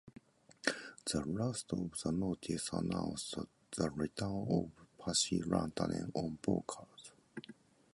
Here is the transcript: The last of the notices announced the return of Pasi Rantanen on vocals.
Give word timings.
The 1.05 1.23
last 1.27 1.71
of 1.73 1.91
the 1.91 2.11
notices 2.11 2.71
announced 2.73 3.35
the 3.77 3.91
return 3.91 4.47
of 4.49 4.71
Pasi 4.97 5.43
Rantanen 5.43 6.09
on 6.15 6.39
vocals. 6.43 7.11